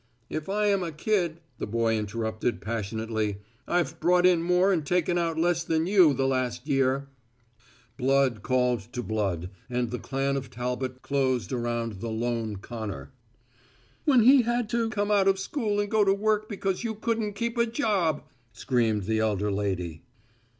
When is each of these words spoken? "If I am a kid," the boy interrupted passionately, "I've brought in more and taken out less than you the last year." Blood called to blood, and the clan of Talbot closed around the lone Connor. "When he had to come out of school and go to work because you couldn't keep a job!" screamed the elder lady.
"If 0.31 0.49
I 0.49 0.65
am 0.65 0.81
a 0.81 0.91
kid," 0.91 1.41
the 1.59 1.67
boy 1.67 1.95
interrupted 1.95 2.59
passionately, 2.59 3.37
"I've 3.67 3.99
brought 3.99 4.25
in 4.25 4.41
more 4.41 4.73
and 4.73 4.83
taken 4.83 5.19
out 5.19 5.37
less 5.37 5.63
than 5.63 5.85
you 5.85 6.15
the 6.15 6.25
last 6.25 6.67
year." 6.67 7.07
Blood 7.99 8.41
called 8.41 8.79
to 8.93 9.03
blood, 9.03 9.51
and 9.69 9.91
the 9.91 9.99
clan 9.99 10.37
of 10.37 10.49
Talbot 10.49 11.03
closed 11.03 11.51
around 11.53 11.99
the 11.99 12.09
lone 12.09 12.55
Connor. 12.55 13.11
"When 14.05 14.23
he 14.23 14.41
had 14.41 14.69
to 14.71 14.89
come 14.89 15.11
out 15.11 15.27
of 15.27 15.37
school 15.37 15.79
and 15.79 15.91
go 15.91 16.03
to 16.03 16.15
work 16.15 16.49
because 16.49 16.83
you 16.83 16.95
couldn't 16.95 17.33
keep 17.33 17.55
a 17.59 17.67
job!" 17.67 18.23
screamed 18.53 19.03
the 19.03 19.19
elder 19.19 19.51
lady. 19.51 20.01